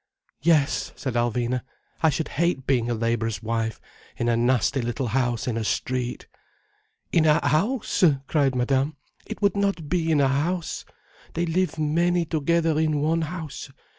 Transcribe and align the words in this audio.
"Yes," 0.41 0.93
said 0.95 1.13
Alvina. 1.13 1.61
"I 2.01 2.09
should 2.09 2.29
hate 2.29 2.65
being 2.65 2.89
a 2.89 2.95
labourer's 2.95 3.43
wife 3.43 3.79
in 4.17 4.29
a 4.29 4.35
nasty 4.35 4.81
little 4.81 5.09
house 5.09 5.47
in 5.47 5.57
a 5.57 5.63
street—" 5.63 6.25
"In 7.11 7.25
a 7.27 7.47
house?" 7.47 8.03
cried 8.25 8.55
Madame. 8.55 8.95
"It 9.27 9.43
would 9.43 9.55
not 9.55 9.89
be 9.89 10.11
in 10.11 10.19
a 10.19 10.27
house. 10.27 10.85
They 11.35 11.45
live 11.45 11.77
many 11.77 12.25
together 12.25 12.79
in 12.79 12.97
one 13.01 13.21
house. 13.21 13.69